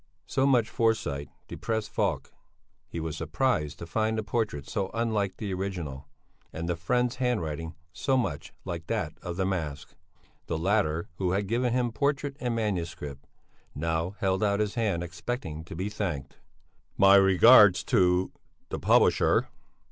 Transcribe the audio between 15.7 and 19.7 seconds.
be thanked. "My regards to the publisher."